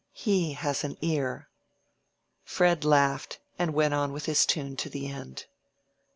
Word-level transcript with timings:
"He 0.13 0.53
has 0.53 0.83
an 0.83 0.97
ear." 1.01 1.47
Fred 2.43 2.83
laughed, 2.83 3.37
and 3.59 3.75
went 3.75 3.93
on 3.93 4.11
with 4.11 4.25
his 4.25 4.47
tune 4.47 4.75
to 4.77 4.89
the 4.89 5.05
end. 5.05 5.45